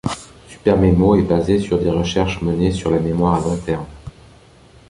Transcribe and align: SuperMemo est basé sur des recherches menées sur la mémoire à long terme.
SuperMemo 0.49 1.13
est 1.15 1.21
basé 1.21 1.59
sur 1.59 1.77
des 1.77 1.91
recherches 1.91 2.41
menées 2.41 2.71
sur 2.71 2.89
la 2.89 2.99
mémoire 2.99 3.35
à 3.35 3.39
long 3.47 3.55
terme. 3.57 3.85